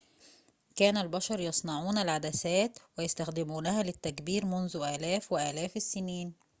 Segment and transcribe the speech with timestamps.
[0.75, 6.33] كان البشر يصنعون العدسات ويستخدمونها للتكبير منذ آلاف وآلاف السنين